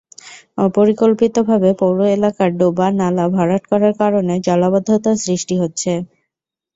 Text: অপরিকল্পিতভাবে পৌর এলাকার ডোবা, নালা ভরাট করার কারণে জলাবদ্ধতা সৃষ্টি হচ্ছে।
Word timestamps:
অপরিকল্পিতভাবে 0.65 1.69
পৌর 1.81 1.97
এলাকার 2.15 2.49
ডোবা, 2.59 2.87
নালা 2.99 3.25
ভরাট 3.35 3.63
করার 3.71 3.93
কারণে 4.01 4.33
জলাবদ্ধতা 4.47 5.11
সৃষ্টি 5.23 5.55
হচ্ছে। 5.61 5.91